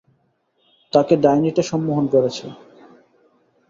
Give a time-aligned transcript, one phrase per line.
[0.93, 2.45] তাকে ডাইনীটা সম্মোহন করেছে।